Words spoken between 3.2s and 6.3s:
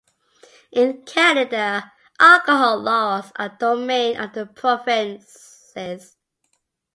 are the domain of the provinces.